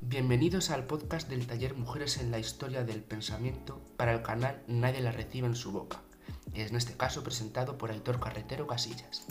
Bienvenidos 0.00 0.70
al 0.70 0.86
podcast 0.86 1.28
del 1.28 1.46
taller 1.46 1.74
Mujeres 1.74 2.18
en 2.18 2.30
la 2.30 2.38
Historia 2.38 2.84
del 2.84 3.02
Pensamiento 3.02 3.80
para 3.96 4.12
el 4.12 4.22
canal 4.22 4.62
Nadie 4.66 5.00
la 5.00 5.12
recibe 5.12 5.46
en 5.46 5.54
su 5.54 5.72
boca. 5.72 6.02
Es 6.52 6.70
en 6.70 6.76
este 6.76 6.96
caso 6.96 7.22
presentado 7.22 7.78
por 7.78 7.90
Aitor 7.90 8.20
Carretero 8.20 8.66
Casillas. 8.66 9.26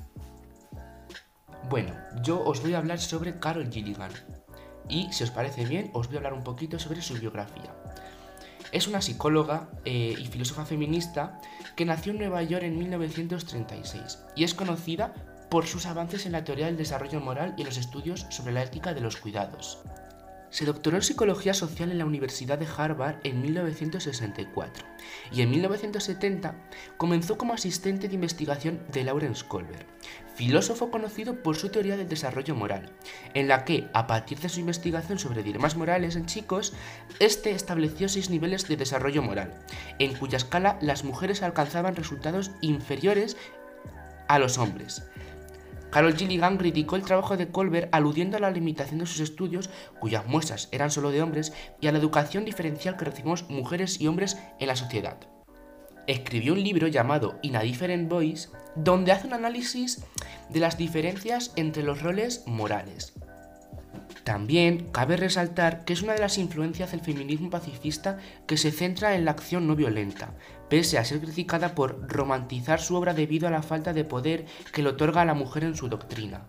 Bueno, 1.70 1.94
yo 2.21 2.44
os 2.44 2.62
voy 2.62 2.73
a 2.73 2.77
hablar 2.77 2.99
sobre 2.99 3.39
Carol 3.39 3.72
Gilligan 3.72 4.12
y 4.89 5.12
si 5.12 5.23
os 5.23 5.31
parece 5.31 5.66
bien 5.66 5.89
os 5.94 6.08
voy 6.08 6.16
a 6.16 6.20
hablar 6.20 6.34
un 6.34 6.44
poquito 6.44 6.80
sobre 6.80 7.02
su 7.02 7.16
biografía. 7.16 7.75
Es 8.72 8.88
una 8.88 9.02
psicóloga 9.02 9.70
eh, 9.86 10.16
y 10.17 10.25
filósofa 10.27 10.66
feminista 10.66 11.39
que 11.75 11.86
nació 11.86 12.11
en 12.11 12.20
Nueva 12.20 12.41
York 12.44 12.64
en 12.64 12.77
1936 12.77 14.20
y 14.36 14.44
es 14.44 14.53
conocida 14.53 15.14
por 15.50 15.67
sus 15.67 15.86
avances 15.86 16.25
en 16.25 16.31
la 16.31 16.44
teoría 16.44 16.66
del 16.66 16.77
desarrollo 16.77 17.20
moral 17.20 17.53
y 17.58 17.64
los 17.64 17.77
estudios 17.77 18.25
sobre 18.30 18.53
la 18.53 18.64
ética 18.64 18.94
de 18.94 19.02
los 19.02 19.17
cuidados. 19.17 19.84
Se 20.53 20.66
doctoró 20.66 20.98
en 20.98 21.02
Psicología 21.02 21.55
Social 21.55 21.89
en 21.89 21.98
la 21.98 22.05
Universidad 22.05 22.59
de 22.59 22.67
Harvard 22.67 23.16
en 23.23 23.41
1964 23.41 24.85
y 25.31 25.41
en 25.41 25.49
1970 25.49 26.53
comenzó 26.98 27.39
como 27.39 27.55
asistente 27.55 28.07
de 28.07 28.13
investigación 28.13 28.80
de 28.91 29.03
Lawrence 29.03 29.44
Kohlberg, 29.47 29.88
filósofo 30.35 30.91
conocido 30.91 31.41
por 31.41 31.55
su 31.55 31.70
teoría 31.70 31.97
del 31.97 32.08
desarrollo 32.08 32.53
moral, 32.53 32.91
en 33.34 33.47
la 33.47 33.66
que, 33.66 33.89
a 33.95 34.05
partir 34.05 34.38
de 34.41 34.49
su 34.49 34.59
investigación 34.59 35.17
sobre 35.17 35.41
dilemas 35.41 35.75
morales 35.75 36.16
en 36.16 36.28
chicos, 36.28 36.73
este 37.17 37.50
estableció 37.50 38.08
seis 38.08 38.30
niveles 38.30 38.67
de 38.67 38.78
desarrollo 38.78 39.23
moral, 39.23 39.59
en 39.97 40.13
cuya 40.13 40.38
escala 40.38 40.78
las 40.81 41.03
mujeres 41.03 41.41
alcanzaban 41.41 41.95
resultados 41.95 42.52
inferiores 42.61 43.38
a 44.28 44.38
los 44.38 44.59
hombres, 44.59 45.02
Carol 45.94 46.17
Gilligan 46.17 46.58
criticó 46.58 46.95
el 46.95 47.03
trabajo 47.03 47.38
de 47.38 47.49
Colbert 47.49 47.94
aludiendo 47.94 48.36
a 48.36 48.39
la 48.39 48.49
limitación 48.49 48.97
de 48.97 49.05
sus 49.05 49.19
estudios, 49.19 49.69
cuyas 50.00 50.25
muestras 50.25 50.67
eran 50.72 50.89
solo 50.89 51.11
de 51.11 51.22
hombres, 51.22 51.53
y 51.81 51.85
a 51.85 51.91
la 51.91 52.00
educación 52.00 52.45
diferencial 52.45 52.97
que 52.97 53.05
recibimos 53.05 53.47
mujeres 53.47 54.02
y 54.02 54.08
hombres 54.08 54.39
en 54.59 54.67
la 54.69 54.75
sociedad. 54.75 55.17
Escribió 56.08 56.53
un 56.53 56.63
libro 56.63 56.88
llamado 56.88 57.38
In 57.44 57.55
a 57.55 57.61
Different 57.61 58.09
Voice, 58.09 58.50
donde 58.75 59.11
hace 59.11 59.27
un 59.27 59.33
análisis 59.33 60.03
de 60.50 60.59
las 60.59 60.80
diferencias 60.80 61.53
entre 61.58 61.83
los 61.83 62.02
roles 62.02 62.44
morales. 62.47 63.13
También 64.23 64.89
cabe 64.91 65.17
resaltar 65.17 65.83
que 65.83 65.93
es 65.93 66.02
una 66.02 66.13
de 66.13 66.19
las 66.19 66.38
influencias 66.38 66.91
del 66.91 67.02
feminismo 67.02 67.49
pacifista 67.49 68.19
que 68.47 68.57
se 68.57 68.71
centra 68.71 69.16
en 69.16 69.25
la 69.25 69.31
acción 69.31 69.67
no 69.67 69.75
violenta, 69.75 70.33
pese 70.69 70.97
a 70.97 71.03
ser 71.03 71.19
criticada 71.19 71.75
por 71.75 72.07
romantizar 72.09 72.79
su 72.79 72.95
obra 72.95 73.13
debido 73.13 73.47
a 73.47 73.51
la 73.51 73.61
falta 73.61 73.91
de 73.91 74.05
poder 74.05 74.45
que 74.71 74.81
le 74.81 74.89
otorga 74.89 75.21
a 75.21 75.25
la 75.25 75.33
mujer 75.33 75.66
en 75.66 75.75
su 75.75 75.89
doctrina. 75.89 76.45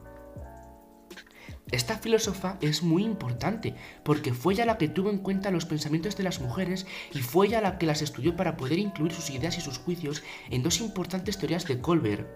Esta 1.74 1.98
filósofa 1.98 2.56
es 2.60 2.84
muy 2.84 3.02
importante 3.02 3.74
porque 4.04 4.32
fue 4.32 4.54
ella 4.54 4.64
la 4.64 4.78
que 4.78 4.86
tuvo 4.86 5.10
en 5.10 5.18
cuenta 5.18 5.50
los 5.50 5.66
pensamientos 5.66 6.16
de 6.16 6.22
las 6.22 6.40
mujeres 6.40 6.86
y 7.12 7.18
fue 7.18 7.48
ella 7.48 7.60
la 7.60 7.78
que 7.78 7.86
las 7.86 8.00
estudió 8.00 8.36
para 8.36 8.56
poder 8.56 8.78
incluir 8.78 9.12
sus 9.12 9.28
ideas 9.30 9.58
y 9.58 9.60
sus 9.60 9.78
juicios 9.78 10.22
en 10.50 10.62
dos 10.62 10.80
importantes 10.80 11.36
teorías 11.36 11.66
de 11.66 11.80
Colbert, 11.80 12.28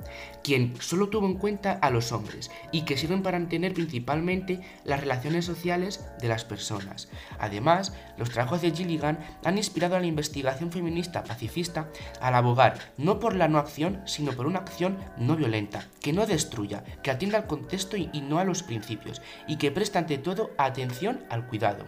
quien 0.43 0.75
solo 0.81 1.09
tuvo 1.09 1.29
en 1.29 1.37
cuenta 1.37 1.71
a 1.71 1.91
los 1.91 2.11
hombres 2.11 2.51
y 2.73 2.83
que 2.83 2.97
sirven 2.97 3.23
para 3.23 3.37
entender 3.37 3.75
principalmente 3.75 4.61
las 4.83 4.99
relaciones 4.99 5.45
sociales 5.45 6.05
de 6.21 6.27
las 6.27 6.45
personas. 6.45 7.09
Además, 7.39 7.93
los 8.17 8.31
trabajos 8.31 8.61
de 8.61 8.73
Gilligan 8.73 9.21
han 9.45 9.57
inspirado 9.57 9.95
a 9.95 10.01
la 10.01 10.07
investigación 10.07 10.73
feminista 10.73 11.23
pacifista 11.23 11.89
al 12.21 12.35
abogar 12.35 12.93
no 12.97 13.21
por 13.21 13.37
la 13.37 13.47
no 13.47 13.59
acción, 13.59 14.03
sino 14.05 14.33
por 14.33 14.49
una 14.49 14.59
acción 14.59 14.99
no 15.17 15.37
violenta, 15.37 15.87
que 16.01 16.13
no 16.13 16.27
destruya, 16.27 16.83
que 17.05 17.13
atienda 17.13 17.39
al 17.39 17.47
contexto 17.47 17.97
y 17.97 18.09
no 18.21 18.41
a 18.41 18.45
los 18.45 18.65
principios 18.65 19.23
y 19.47 19.57
que 19.57 19.71
presta 19.71 19.99
ante 19.99 20.19
todo 20.19 20.51
atención 20.59 21.25
al 21.31 21.47
cuidado. 21.47 21.85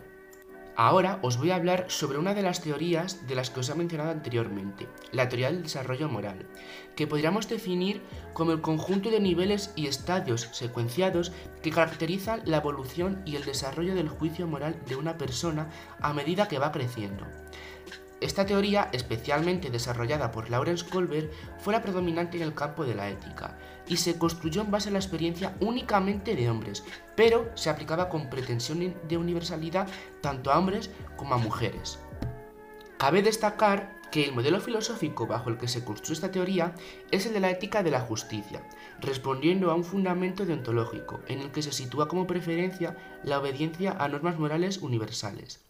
Ahora 0.76 1.18
os 1.20 1.36
voy 1.36 1.50
a 1.50 1.56
hablar 1.56 1.84
sobre 1.88 2.16
una 2.16 2.32
de 2.32 2.40
las 2.40 2.62
teorías 2.62 3.26
de 3.26 3.34
las 3.34 3.50
que 3.50 3.60
os 3.60 3.68
he 3.68 3.74
mencionado 3.74 4.10
anteriormente, 4.10 4.88
la 5.12 5.28
teoría 5.28 5.50
del 5.50 5.62
desarrollo 5.62 6.08
moral, 6.08 6.46
que 6.96 7.06
podríamos 7.06 7.48
definir 7.48 8.00
como 8.32 8.52
el 8.52 8.62
conjunto 8.62 9.10
de 9.10 9.20
niveles 9.20 9.72
y 9.76 9.88
estadios 9.88 10.48
secuenciados 10.52 11.32
que 11.62 11.70
caracterizan 11.70 12.40
la 12.46 12.58
evolución 12.58 13.20
y 13.26 13.36
el 13.36 13.44
desarrollo 13.44 13.94
del 13.94 14.08
juicio 14.08 14.46
moral 14.46 14.80
de 14.86 14.96
una 14.96 15.18
persona 15.18 15.68
a 16.00 16.14
medida 16.14 16.48
que 16.48 16.58
va 16.58 16.72
creciendo. 16.72 17.26
Esta 18.20 18.44
teoría, 18.44 18.90
especialmente 18.92 19.70
desarrollada 19.70 20.30
por 20.30 20.50
Lawrence 20.50 20.84
Kohlberg, 20.86 21.30
fue 21.58 21.72
la 21.72 21.82
predominante 21.82 22.36
en 22.36 22.42
el 22.42 22.54
campo 22.54 22.84
de 22.84 22.94
la 22.94 23.08
ética 23.08 23.56
y 23.86 23.96
se 23.96 24.18
construyó 24.18 24.60
en 24.60 24.70
base 24.70 24.90
a 24.90 24.92
la 24.92 24.98
experiencia 24.98 25.56
únicamente 25.60 26.36
de 26.36 26.50
hombres, 26.50 26.84
pero 27.16 27.50
se 27.54 27.70
aplicaba 27.70 28.10
con 28.10 28.28
pretensión 28.28 28.94
de 29.08 29.16
universalidad 29.16 29.88
tanto 30.20 30.52
a 30.52 30.58
hombres 30.58 30.90
como 31.16 31.34
a 31.34 31.38
mujeres. 31.38 31.98
Cabe 32.98 33.22
destacar 33.22 33.98
que 34.10 34.24
el 34.24 34.34
modelo 34.34 34.60
filosófico 34.60 35.26
bajo 35.26 35.48
el 35.48 35.56
que 35.56 35.68
se 35.68 35.84
construye 35.84 36.14
esta 36.14 36.30
teoría 36.30 36.74
es 37.10 37.24
el 37.24 37.32
de 37.32 37.40
la 37.40 37.50
ética 37.50 37.82
de 37.82 37.90
la 37.90 38.00
justicia, 38.00 38.62
respondiendo 39.00 39.70
a 39.70 39.74
un 39.74 39.84
fundamento 39.84 40.44
deontológico 40.44 41.20
en 41.26 41.40
el 41.40 41.52
que 41.52 41.62
se 41.62 41.72
sitúa 41.72 42.08
como 42.08 42.26
preferencia 42.26 42.96
la 43.22 43.38
obediencia 43.38 43.92
a 43.92 44.08
normas 44.08 44.38
morales 44.38 44.78
universales. 44.78 45.64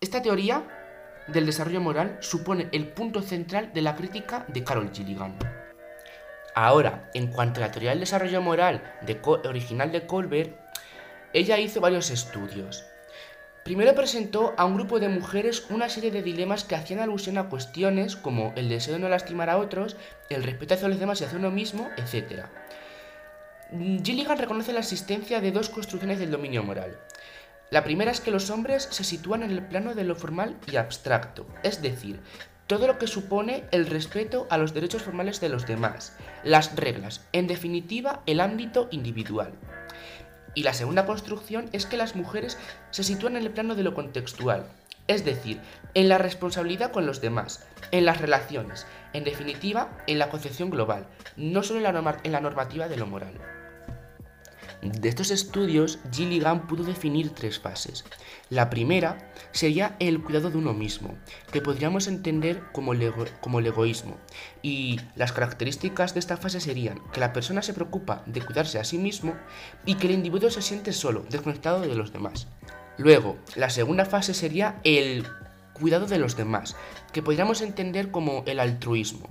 Esta 0.00 0.20
teoría 0.20 0.83
del 1.26 1.46
desarrollo 1.46 1.80
moral 1.80 2.18
supone 2.20 2.68
el 2.72 2.88
punto 2.88 3.22
central 3.22 3.72
de 3.72 3.82
la 3.82 3.96
crítica 3.96 4.44
de 4.48 4.64
Carol 4.64 4.90
Gilligan. 4.92 5.36
Ahora, 6.54 7.10
en 7.14 7.28
cuanto 7.28 7.60
a 7.60 7.66
la 7.66 7.72
teoría 7.72 7.90
del 7.90 8.00
desarrollo 8.00 8.40
moral 8.40 8.82
original 9.44 9.90
de 9.90 10.06
Colbert, 10.06 10.56
ella 11.32 11.58
hizo 11.58 11.80
varios 11.80 12.10
estudios. 12.10 12.84
Primero 13.64 13.94
presentó 13.94 14.54
a 14.58 14.66
un 14.66 14.74
grupo 14.74 15.00
de 15.00 15.08
mujeres 15.08 15.66
una 15.70 15.88
serie 15.88 16.10
de 16.10 16.22
dilemas 16.22 16.64
que 16.64 16.76
hacían 16.76 17.00
alusión 17.00 17.38
a 17.38 17.48
cuestiones 17.48 18.14
como 18.14 18.52
el 18.56 18.68
deseo 18.68 18.92
de 18.92 19.00
no 19.00 19.08
lastimar 19.08 19.48
a 19.48 19.56
otros, 19.56 19.96
el 20.28 20.44
respeto 20.44 20.74
hacia 20.74 20.88
los 20.88 21.00
demás 21.00 21.20
y 21.20 21.24
hacia 21.24 21.38
uno 21.38 21.50
mismo, 21.50 21.88
etc. 21.96 22.44
Gilligan 24.04 24.38
reconoce 24.38 24.74
la 24.74 24.80
existencia 24.80 25.40
de 25.40 25.50
dos 25.50 25.70
construcciones 25.70 26.18
del 26.18 26.30
dominio 26.30 26.62
moral. 26.62 26.98
La 27.70 27.84
primera 27.84 28.10
es 28.10 28.20
que 28.20 28.30
los 28.30 28.50
hombres 28.50 28.88
se 28.90 29.04
sitúan 29.04 29.42
en 29.42 29.50
el 29.50 29.66
plano 29.66 29.94
de 29.94 30.04
lo 30.04 30.14
formal 30.14 30.56
y 30.70 30.76
abstracto, 30.76 31.46
es 31.62 31.82
decir, 31.82 32.20
todo 32.66 32.86
lo 32.86 32.98
que 32.98 33.06
supone 33.06 33.64
el 33.72 33.86
respeto 33.86 34.46
a 34.50 34.58
los 34.58 34.72
derechos 34.72 35.02
formales 35.02 35.40
de 35.40 35.48
los 35.48 35.66
demás, 35.66 36.16
las 36.44 36.76
reglas, 36.76 37.22
en 37.32 37.46
definitiva 37.46 38.22
el 38.26 38.40
ámbito 38.40 38.88
individual. 38.90 39.52
Y 40.54 40.62
la 40.62 40.72
segunda 40.72 41.04
construcción 41.04 41.68
es 41.72 41.84
que 41.84 41.96
las 41.96 42.14
mujeres 42.14 42.58
se 42.90 43.04
sitúan 43.04 43.36
en 43.36 43.42
el 43.42 43.50
plano 43.50 43.74
de 43.74 43.82
lo 43.82 43.92
contextual, 43.92 44.66
es 45.08 45.24
decir, 45.24 45.60
en 45.92 46.08
la 46.08 46.18
responsabilidad 46.18 46.90
con 46.90 47.06
los 47.06 47.20
demás, 47.20 47.66
en 47.90 48.04
las 48.04 48.20
relaciones, 48.20 48.86
en 49.12 49.24
definitiva, 49.24 49.90
en 50.06 50.18
la 50.18 50.30
concepción 50.30 50.70
global, 50.70 51.06
no 51.36 51.62
solo 51.62 51.80
en 51.80 52.32
la, 52.32 52.40
normativa 52.40 52.88
de 52.88 52.96
lo 52.96 53.06
moral. 53.06 53.34
De 54.84 55.08
estos 55.08 55.30
estudios, 55.30 55.98
Gilligan 56.12 56.66
pudo 56.66 56.84
definir 56.84 57.30
tres 57.30 57.58
fases. 57.58 58.04
La 58.50 58.68
primera 58.68 59.32
sería 59.50 59.96
el 59.98 60.22
cuidado 60.22 60.50
de 60.50 60.58
uno 60.58 60.74
mismo, 60.74 61.16
que 61.50 61.62
podríamos 61.62 62.06
entender 62.06 62.62
como 62.70 62.92
el, 62.92 63.02
egoísmo. 63.66 64.18
Y 64.60 65.00
las 65.16 65.32
características 65.32 66.12
de 66.12 66.20
esta 66.20 66.36
fase 66.36 66.60
serían 66.60 67.00
que 67.14 67.20
la 67.20 67.32
persona 67.32 67.62
se 67.62 67.72
preocupa 67.72 68.24
de 68.26 68.42
cuidarse 68.42 68.78
a 68.78 68.84
sí 68.84 68.98
mismo 68.98 69.34
y 69.86 69.94
que 69.94 70.06
el 70.06 70.12
individuo 70.12 70.50
se 70.50 70.60
siente 70.60 70.92
solo, 70.92 71.24
desconectado 71.30 71.80
de 71.80 71.94
los 71.94 72.12
demás. 72.12 72.46
Luego, 72.98 73.38
la 73.56 73.70
segunda 73.70 74.04
fase 74.04 74.34
sería 74.34 74.80
el 74.84 75.26
cuidado 75.72 76.04
de 76.04 76.18
los 76.18 76.36
demás, 76.36 76.76
que 77.14 77.22
podríamos 77.22 77.62
entender 77.62 78.10
como 78.10 78.44
el 78.46 78.60
altruismo. 78.60 79.30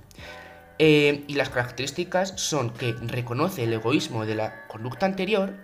Eh, 0.78 1.24
y 1.28 1.34
las 1.34 1.50
características 1.50 2.34
son 2.36 2.70
que 2.70 2.94
reconoce 3.00 3.64
el 3.64 3.72
egoísmo 3.72 4.26
de 4.26 4.34
la 4.34 4.66
conducta 4.66 5.06
anterior 5.06 5.54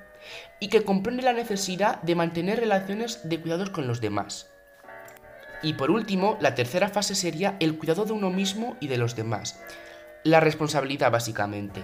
y 0.60 0.68
que 0.68 0.84
comprende 0.84 1.22
la 1.22 1.32
necesidad 1.32 2.00
de 2.02 2.14
mantener 2.14 2.60
relaciones 2.60 3.28
de 3.28 3.40
cuidados 3.40 3.70
con 3.70 3.86
los 3.86 4.00
demás. 4.00 4.50
Y 5.62 5.74
por 5.74 5.90
último, 5.90 6.38
la 6.40 6.54
tercera 6.54 6.88
fase 6.88 7.14
sería 7.14 7.56
el 7.60 7.76
cuidado 7.76 8.04
de 8.04 8.12
uno 8.12 8.30
mismo 8.30 8.76
y 8.80 8.88
de 8.88 8.98
los 8.98 9.16
demás. 9.16 9.60
La 10.22 10.40
responsabilidad 10.40 11.10
básicamente 11.10 11.82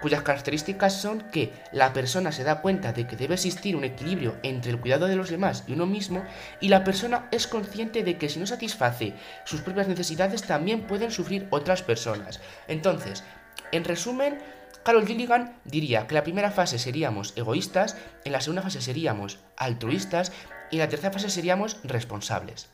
cuyas 0.00 0.22
características 0.22 0.92
son 0.92 1.22
que 1.30 1.52
la 1.72 1.92
persona 1.92 2.32
se 2.32 2.44
da 2.44 2.60
cuenta 2.60 2.92
de 2.92 3.06
que 3.06 3.16
debe 3.16 3.34
existir 3.34 3.76
un 3.76 3.84
equilibrio 3.84 4.36
entre 4.42 4.70
el 4.70 4.80
cuidado 4.80 5.06
de 5.06 5.16
los 5.16 5.30
demás 5.30 5.64
y 5.66 5.72
uno 5.72 5.86
mismo, 5.86 6.24
y 6.60 6.68
la 6.68 6.84
persona 6.84 7.28
es 7.30 7.46
consciente 7.46 8.02
de 8.02 8.18
que 8.18 8.28
si 8.28 8.38
no 8.38 8.46
satisface 8.46 9.14
sus 9.44 9.62
propias 9.62 9.88
necesidades 9.88 10.42
también 10.42 10.82
pueden 10.82 11.10
sufrir 11.10 11.46
otras 11.50 11.82
personas. 11.82 12.40
Entonces, 12.68 13.24
en 13.72 13.84
resumen, 13.84 14.38
Carol 14.84 15.06
Gilligan 15.06 15.56
diría 15.64 16.06
que 16.06 16.14
la 16.14 16.24
primera 16.24 16.50
fase 16.50 16.78
seríamos 16.78 17.32
egoístas, 17.36 17.96
en 18.24 18.32
la 18.32 18.40
segunda 18.40 18.62
fase 18.62 18.82
seríamos 18.82 19.38
altruistas 19.56 20.32
y 20.70 20.76
en 20.76 20.80
la 20.80 20.88
tercera 20.88 21.12
fase 21.12 21.30
seríamos 21.30 21.78
responsables. 21.84 22.68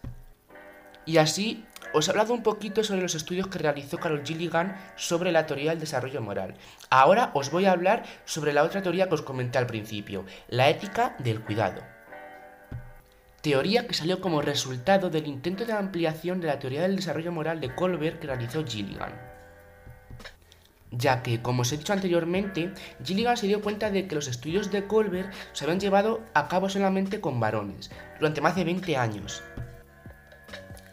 Y 1.11 1.19
así 1.19 1.65
os 1.93 2.07
he 2.07 2.13
hablado 2.13 2.33
un 2.33 2.45
poquito 2.45 2.85
sobre 2.85 3.03
los 3.03 3.17
estudios 3.17 3.49
que 3.49 3.59
realizó 3.59 3.99
Carol 3.99 4.23
Gilligan 4.25 4.77
sobre 4.95 5.33
la 5.33 5.45
teoría 5.45 5.71
del 5.71 5.81
desarrollo 5.81 6.23
moral. 6.23 6.55
Ahora 6.89 7.33
os 7.35 7.51
voy 7.51 7.65
a 7.65 7.73
hablar 7.73 8.05
sobre 8.25 8.53
la 8.53 8.63
otra 8.63 8.81
teoría 8.81 9.09
que 9.09 9.17
os 9.17 9.23
comenté 9.23 9.59
al 9.59 9.67
principio, 9.67 10.25
la 10.47 10.69
ética 10.69 11.17
del 11.19 11.41
cuidado. 11.41 11.83
teoría 13.41 13.89
que 13.89 13.95
salió 13.95 14.21
como 14.21 14.41
resultado 14.41 15.11
del 15.11 15.27
intento 15.27 15.65
de 15.65 15.73
ampliación 15.73 16.41
de 16.41 16.47
la 16.47 16.61
teoría 16.61 16.83
del 16.83 16.95
desarrollo 16.95 17.33
moral 17.33 17.59
de 17.61 17.75
Colbert 17.75 18.21
que 18.21 18.29
realizó 18.29 18.65
Gilligan. 18.65 19.13
Ya 20.93 21.23
que, 21.23 21.41
como 21.41 21.63
os 21.63 21.73
he 21.73 21.79
dicho 21.79 21.93
anteriormente, 21.93 22.73
Gilligan 23.03 23.37
se 23.37 23.47
dio 23.47 23.63
cuenta 23.63 23.91
de 23.91 24.07
que 24.07 24.15
los 24.15 24.29
estudios 24.29 24.71
de 24.71 24.87
Colbert 24.87 25.33
se 25.53 25.65
habían 25.65 25.81
llevado 25.81 26.21
a 26.35 26.49
cabo 26.49 26.69
solamente 26.69 27.21
con 27.21 27.39
varones, 27.41 27.91
durante 28.19 28.41
más 28.41 28.57
de 28.57 28.65
20 28.65 28.97
años. 28.97 29.43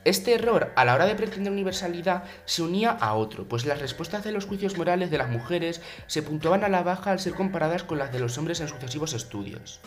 Este 0.08 0.36
error 0.36 0.72
a 0.78 0.86
la 0.86 0.96
hora 0.96 1.06
de 1.06 1.16
pretender 1.16 1.52
universalidad 1.52 2.24
se 2.46 2.62
unía 2.62 2.92
a 2.92 3.16
otro, 3.16 3.46
pues 3.46 3.66
las 3.66 3.82
respuestas 3.82 4.24
de 4.24 4.32
los 4.32 4.46
juicios 4.46 4.78
morales 4.78 5.12
de 5.12 5.18
las 5.18 5.30
mujeres 5.30 5.82
se 6.08 6.22
puntuaban 6.22 6.64
a 6.64 6.70
la 6.70 6.82
baja 6.82 7.12
al 7.12 7.20
ser 7.20 7.34
comparadas 7.34 7.84
con 7.84 7.98
las 7.98 8.14
de 8.14 8.20
los 8.20 8.38
hombres 8.38 8.62
en 8.62 8.70
sucesivos 8.70 9.12
estudios. 9.12 9.82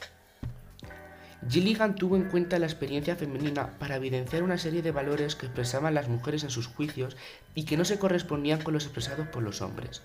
Gilligan 1.49 1.95
tuvo 1.95 2.17
en 2.17 2.29
cuenta 2.29 2.59
la 2.59 2.67
experiencia 2.67 3.17
femenina 3.17 3.79
para 3.79 3.97
evidenciar 3.97 4.43
una 4.43 4.59
serie 4.59 4.83
de 4.83 4.93
valores 4.93 5.37
que 5.37 5.47
expresaban 5.47 5.95
las 5.95 6.07
mujeres 6.07 6.45
en 6.45 6.51
sus 6.51 6.67
juicios 6.67 7.17
y 7.55 7.65
que 7.65 7.79
no 7.79 7.87
se 7.87 7.99
correspondían 7.99 8.63
con 8.63 8.75
los 8.75 8.85
expresados 8.85 9.27
por 9.29 9.43
los 9.43 9.63
hombres. 9.63 10.03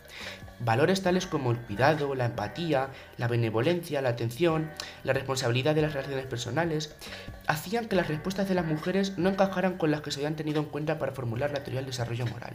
Valores 0.62 1.02
tales 1.02 1.28
como 1.28 1.52
el 1.52 1.58
cuidado, 1.58 2.16
la 2.16 2.28
empatía, 2.28 2.90
la 3.18 3.28
benevolencia, 3.28 4.02
la 4.02 4.10
atención, 4.10 4.72
la 5.04 5.12
responsabilidad 5.12 5.76
de 5.76 5.82
las 5.82 5.94
relaciones 5.94 6.26
personales, 6.26 6.96
hacían 7.48 7.90
que 7.90 7.98
las 7.98 8.08
respuestas 8.08 8.48
de 8.48 8.56
las 8.56 8.66
mujeres 8.66 9.18
no 9.18 9.30
encajaran 9.30 9.78
con 9.78 9.92
las 9.92 10.02
que 10.02 10.12
se 10.12 10.22
habían 10.22 10.38
tenido 10.38 10.62
en 10.62 10.70
cuenta 10.70 10.98
para 10.98 11.12
formular 11.12 11.52
la 11.52 11.64
teoría 11.64 11.82
del 11.82 11.92
desarrollo 11.92 12.26
moral. 12.28 12.54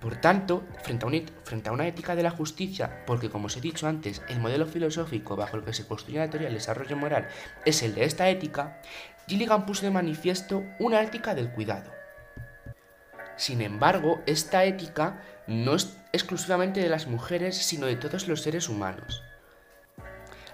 Por 0.00 0.16
tanto, 0.16 0.64
frente 0.84 1.68
a, 1.68 1.72
una 1.72 1.86
ética 1.86 2.14
de 2.14 2.22
la 2.22 2.30
justicia, 2.30 3.04
porque 3.04 3.30
como 3.30 3.46
os 3.46 3.56
he 3.56 3.60
dicho 3.60 3.88
antes, 3.88 4.22
el 4.28 4.38
modelo 4.38 4.66
filosófico 4.66 5.34
bajo 5.34 5.56
el 5.56 5.64
que 5.64 5.72
se 5.72 5.86
construye 5.86 6.18
la 6.18 6.30
teoría 6.30 6.48
del 6.48 6.58
desarrollo 6.58 6.96
moral 6.96 7.28
es 7.64 7.82
el 7.82 7.94
de 7.94 8.04
esta 8.04 8.28
ética, 8.28 8.80
Gilligan 9.26 9.66
puso 9.66 9.82
de 9.82 9.90
manifiesto 9.90 10.64
una 10.78 11.02
ética 11.02 11.34
del 11.34 11.50
cuidado. 11.50 11.92
Sin 13.36 13.60
embargo, 13.60 14.20
esta 14.26 14.64
ética 14.64 15.20
no 15.46 15.74
es 15.74 15.96
exclusivamente 16.12 16.80
de 16.80 16.88
las 16.88 17.06
mujeres, 17.06 17.56
sino 17.56 17.86
de 17.86 17.96
todos 17.96 18.26
los 18.28 18.42
seres 18.42 18.68
humanos. 18.68 19.22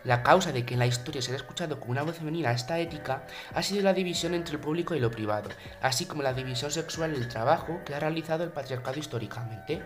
La 0.05 0.23
causa 0.23 0.53
de 0.53 0.67
que 0.67 0.75
en 0.75 0.81
la 0.81 0.87
historia 0.87 1.23
se 1.23 1.31
haya 1.31 1.39
escuchado 1.39 1.81
con 1.81 1.91
una 1.91 2.03
voz 2.03 2.19
femenina 2.19 2.53
esta 2.53 2.79
ética 2.79 3.25
ha 3.55 3.63
sido 3.63 3.83
la 3.83 3.95
división 3.95 4.35
entre 4.35 4.57
el 4.57 4.61
público 4.61 4.95
y 4.95 5.01
lo 5.01 5.11
privado, 5.11 5.49
así 5.81 6.05
como 6.05 6.23
la 6.23 6.35
división 6.35 6.71
sexual 6.71 7.13
del 7.13 7.29
trabajo 7.29 7.81
que 7.87 7.95
ha 7.95 8.01
realizado 8.01 8.45
el 8.45 8.51
patriarcado 8.51 8.99
históricamente. 8.99 9.83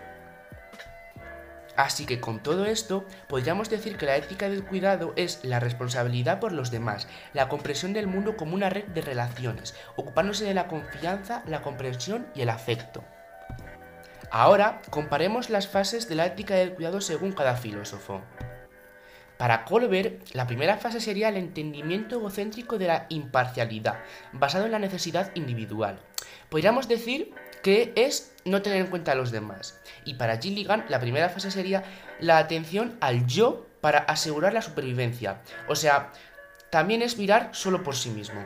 Así 1.77 2.05
que 2.05 2.19
con 2.19 2.43
todo 2.43 2.65
esto, 2.65 3.05
podríamos 3.29 3.69
decir 3.69 3.95
que 3.95 4.05
la 4.05 4.17
ética 4.17 4.49
del 4.49 4.65
cuidado 4.65 5.13
es 5.15 5.39
la 5.45 5.61
responsabilidad 5.61 6.41
por 6.41 6.51
los 6.51 6.71
demás, 6.71 7.07
la 7.31 7.47
comprensión 7.47 7.93
del 7.93 8.07
mundo 8.07 8.35
como 8.35 8.55
una 8.55 8.69
red 8.69 8.83
de 8.87 8.99
relaciones, 8.99 9.73
ocupándose 9.95 10.43
de 10.43 10.53
la 10.53 10.67
confianza, 10.67 11.41
la 11.47 11.61
comprensión 11.61 12.27
y 12.35 12.41
el 12.41 12.49
afecto. 12.49 13.05
Ahora, 14.29 14.81
comparemos 14.89 15.49
las 15.49 15.69
fases 15.69 16.09
de 16.09 16.15
la 16.15 16.25
ética 16.25 16.55
del 16.55 16.73
cuidado 16.73 16.99
según 16.99 17.31
cada 17.31 17.55
filósofo. 17.55 18.21
Para 19.39 19.63
Colbert, 19.63 20.33
la 20.33 20.47
primera 20.47 20.75
fase 20.75 20.99
sería 20.99 21.29
el 21.29 21.37
entendimiento 21.37 22.17
egocéntrico 22.17 22.77
de 22.77 22.87
la 22.87 23.05
imparcialidad, 23.07 23.99
basado 24.33 24.65
en 24.65 24.73
la 24.73 24.79
necesidad 24.79 25.33
individual. 25.33 25.97
Podríamos 26.49 26.89
decir 26.89 27.33
que 27.63 27.93
es 27.95 28.35
no 28.43 28.61
tener 28.61 28.81
en 28.81 28.87
cuenta 28.87 29.13
a 29.13 29.15
los 29.15 29.31
demás. 29.31 29.79
Y 30.03 30.15
para 30.15 30.39
Gilligan, 30.39 30.83
la 30.89 30.99
primera 30.99 31.29
fase 31.29 31.51
sería 31.51 31.85
la 32.19 32.37
atención 32.37 32.97
al 32.99 33.27
yo 33.27 33.65
para 33.79 33.99
asegurar 33.99 34.51
la 34.51 34.61
supervivencia. 34.61 35.41
O 35.69 35.75
sea, 35.77 36.11
también 36.69 37.01
es 37.01 37.17
mirar 37.17 37.51
solo 37.53 37.81
por 37.81 37.95
sí 37.95 38.09
mismo. 38.09 38.43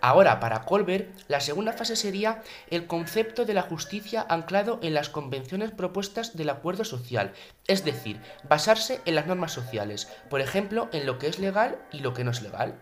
Ahora, 0.00 0.40
para 0.40 0.62
Colbert, 0.62 1.10
la 1.28 1.40
segunda 1.40 1.72
fase 1.72 1.94
sería 1.94 2.42
el 2.70 2.86
concepto 2.86 3.44
de 3.44 3.52
la 3.52 3.62
justicia 3.62 4.24
anclado 4.28 4.78
en 4.82 4.94
las 4.94 5.10
convenciones 5.10 5.72
propuestas 5.72 6.36
del 6.36 6.48
acuerdo 6.48 6.84
social, 6.84 7.32
es 7.66 7.84
decir, 7.84 8.20
basarse 8.48 9.02
en 9.04 9.14
las 9.14 9.26
normas 9.26 9.52
sociales, 9.52 10.08
por 10.30 10.40
ejemplo, 10.40 10.88
en 10.92 11.04
lo 11.04 11.18
que 11.18 11.26
es 11.26 11.38
legal 11.38 11.78
y 11.92 12.00
lo 12.00 12.14
que 12.14 12.24
no 12.24 12.30
es 12.30 12.40
legal. 12.40 12.80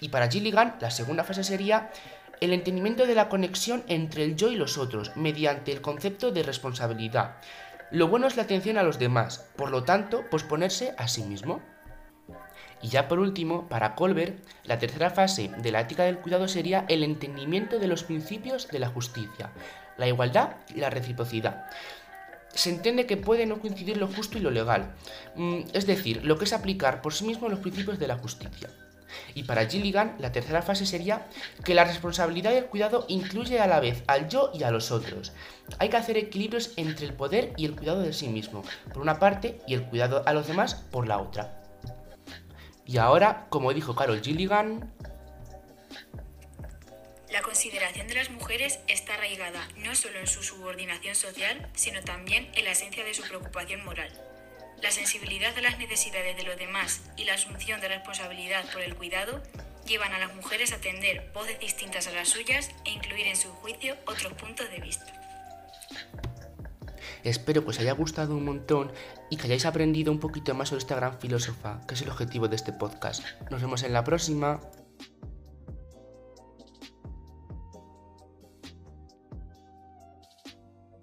Y 0.00 0.08
para 0.08 0.28
Gilligan, 0.28 0.76
la 0.80 0.90
segunda 0.90 1.22
fase 1.22 1.44
sería 1.44 1.90
el 2.40 2.52
entendimiento 2.52 3.06
de 3.06 3.14
la 3.14 3.28
conexión 3.28 3.84
entre 3.86 4.24
el 4.24 4.34
yo 4.34 4.50
y 4.50 4.56
los 4.56 4.76
otros, 4.76 5.12
mediante 5.16 5.72
el 5.72 5.80
concepto 5.80 6.32
de 6.32 6.42
responsabilidad. 6.42 7.36
Lo 7.92 8.08
bueno 8.08 8.26
es 8.26 8.36
la 8.36 8.42
atención 8.42 8.76
a 8.76 8.82
los 8.82 8.98
demás, 8.98 9.46
por 9.56 9.70
lo 9.70 9.84
tanto, 9.84 10.28
posponerse 10.30 10.94
a 10.98 11.06
sí 11.06 11.22
mismo. 11.22 11.62
Y 12.84 12.88
ya 12.88 13.08
por 13.08 13.18
último, 13.18 13.66
para 13.66 13.94
Colbert, 13.94 14.36
la 14.64 14.78
tercera 14.78 15.08
fase 15.08 15.50
de 15.56 15.72
la 15.72 15.80
ética 15.80 16.02
del 16.02 16.18
cuidado 16.18 16.48
sería 16.48 16.84
el 16.90 17.02
entendimiento 17.02 17.78
de 17.78 17.86
los 17.86 18.04
principios 18.04 18.68
de 18.68 18.78
la 18.78 18.90
justicia, 18.90 19.52
la 19.96 20.06
igualdad 20.06 20.56
y 20.68 20.80
la 20.80 20.90
reciprocidad. 20.90 21.64
Se 22.52 22.68
entiende 22.68 23.06
que 23.06 23.16
puede 23.16 23.46
no 23.46 23.58
coincidir 23.58 23.96
lo 23.96 24.06
justo 24.06 24.36
y 24.36 24.42
lo 24.42 24.50
legal, 24.50 24.92
mm, 25.34 25.60
es 25.72 25.86
decir, 25.86 26.26
lo 26.26 26.36
que 26.36 26.44
es 26.44 26.52
aplicar 26.52 27.00
por 27.00 27.14
sí 27.14 27.24
mismo 27.24 27.48
los 27.48 27.60
principios 27.60 27.98
de 27.98 28.06
la 28.06 28.18
justicia. 28.18 28.68
Y 29.34 29.44
para 29.44 29.64
Gilligan, 29.64 30.16
la 30.18 30.32
tercera 30.32 30.60
fase 30.60 30.84
sería 30.84 31.26
que 31.64 31.74
la 31.74 31.84
responsabilidad 31.84 32.52
del 32.52 32.66
cuidado 32.66 33.06
incluye 33.08 33.60
a 33.60 33.66
la 33.66 33.80
vez 33.80 34.04
al 34.08 34.28
yo 34.28 34.50
y 34.52 34.62
a 34.62 34.70
los 34.70 34.90
otros. 34.90 35.32
Hay 35.78 35.88
que 35.88 35.96
hacer 35.96 36.18
equilibrios 36.18 36.72
entre 36.76 37.06
el 37.06 37.14
poder 37.14 37.54
y 37.56 37.64
el 37.64 37.76
cuidado 37.76 38.02
de 38.02 38.12
sí 38.12 38.28
mismo, 38.28 38.62
por 38.92 39.00
una 39.00 39.18
parte, 39.18 39.62
y 39.66 39.72
el 39.72 39.84
cuidado 39.84 40.22
a 40.26 40.34
los 40.34 40.46
demás 40.46 40.74
por 40.90 41.08
la 41.08 41.16
otra. 41.16 41.63
Y 42.86 42.98
ahora, 42.98 43.46
como 43.48 43.72
dijo 43.72 43.94
Carol 43.94 44.20
Gilligan, 44.22 44.92
la 47.30 47.42
consideración 47.42 48.06
de 48.06 48.14
las 48.14 48.30
mujeres 48.30 48.78
está 48.86 49.14
arraigada 49.14 49.66
no 49.78 49.94
solo 49.94 50.20
en 50.20 50.26
su 50.26 50.42
subordinación 50.42 51.14
social, 51.14 51.68
sino 51.74 52.00
también 52.02 52.50
en 52.54 52.64
la 52.64 52.72
esencia 52.72 53.04
de 53.04 53.14
su 53.14 53.22
preocupación 53.22 53.84
moral. 53.84 54.12
La 54.82 54.90
sensibilidad 54.90 55.56
a 55.56 55.60
las 55.60 55.78
necesidades 55.78 56.36
de 56.36 56.42
los 56.44 56.56
demás 56.58 57.00
y 57.16 57.24
la 57.24 57.34
asunción 57.34 57.80
de 57.80 57.88
responsabilidad 57.88 58.70
por 58.72 58.82
el 58.82 58.94
cuidado 58.94 59.42
llevan 59.86 60.12
a 60.12 60.18
las 60.18 60.34
mujeres 60.34 60.72
a 60.72 60.76
atender 60.76 61.30
voces 61.34 61.58
distintas 61.58 62.06
a 62.06 62.12
las 62.12 62.28
suyas 62.28 62.70
e 62.84 62.90
incluir 62.90 63.26
en 63.26 63.36
su 63.36 63.48
juicio 63.54 63.96
otros 64.06 64.34
puntos 64.34 64.70
de 64.70 64.80
vista. 64.80 65.12
Espero 67.24 67.64
que 67.64 67.70
os 67.70 67.80
haya 67.80 67.92
gustado 67.92 68.36
un 68.36 68.44
montón 68.44 68.92
y 69.30 69.36
que 69.36 69.46
hayáis 69.46 69.66
aprendido 69.66 70.12
un 70.12 70.20
poquito 70.20 70.54
más 70.54 70.68
sobre 70.68 70.80
esta 70.80 70.96
gran 70.96 71.18
filósofa, 71.18 71.80
que 71.88 71.94
es 71.94 72.02
el 72.02 72.10
objetivo 72.10 72.48
de 72.48 72.56
este 72.56 72.72
podcast. 72.72 73.24
Nos 73.50 73.62
vemos 73.62 73.82
en 73.82 73.92
la 73.92 74.04
próxima. 74.04 74.60